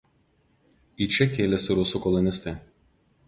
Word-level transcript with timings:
Į 1.05 1.07
čia 1.17 1.27
kėlėsi 1.35 1.77
rusų 1.81 2.03
kolonistai. 2.07 2.55